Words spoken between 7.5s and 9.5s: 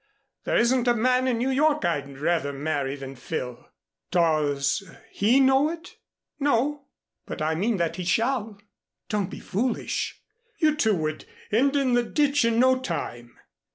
mean that he shall." "Don't be